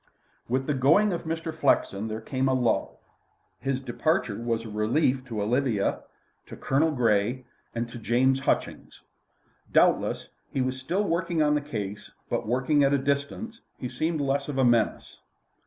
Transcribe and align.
With 0.49 0.65
the 0.65 0.73
going 0.73 1.13
of 1.13 1.25
Mr. 1.25 1.53
Flexen 1.53 2.07
there 2.07 2.21
came 2.21 2.47
a 2.49 2.55
lull. 2.55 3.01
His 3.59 3.79
departure 3.79 4.35
was 4.39 4.65
a 4.65 4.69
relief 4.71 5.23
to 5.25 5.43
Olivia, 5.43 5.99
to 6.47 6.55
Colonel 6.55 6.89
Grey, 6.89 7.45
and 7.75 7.87
to 7.91 7.99
James 7.99 8.39
Hutchings. 8.39 9.01
Doubtless 9.71 10.29
he 10.51 10.59
was 10.61 10.79
still 10.79 11.03
working 11.03 11.43
on 11.43 11.53
the 11.53 11.61
case; 11.61 12.09
but, 12.31 12.47
working 12.47 12.83
at 12.83 12.93
a 12.95 12.97
distance, 12.97 13.61
he 13.77 13.87
seemed 13.87 14.21
less 14.21 14.49
of 14.49 14.57
a 14.57 14.65
menace. 14.65 15.19